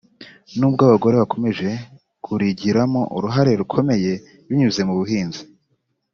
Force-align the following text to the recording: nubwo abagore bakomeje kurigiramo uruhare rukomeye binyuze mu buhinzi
nubwo 0.57 0.81
abagore 0.87 1.15
bakomeje 1.21 1.67
kurigiramo 2.23 3.01
uruhare 3.17 3.51
rukomeye 3.61 4.11
binyuze 4.47 4.81
mu 4.87 4.93
buhinzi 4.99 5.41